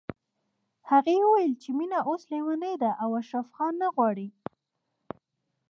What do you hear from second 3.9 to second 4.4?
غواړي